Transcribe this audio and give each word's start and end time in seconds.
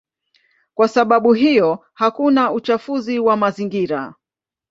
Kwa 0.73 0.87
sababu 0.87 1.33
hiyo 1.33 1.85
hakuna 1.93 2.51
uchafuzi 2.51 3.19
wa 3.19 3.37
mazingira. 3.37 4.13